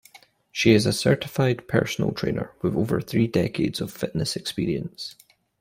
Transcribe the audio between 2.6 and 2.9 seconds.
with